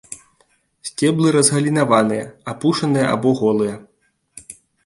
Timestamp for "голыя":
3.41-3.75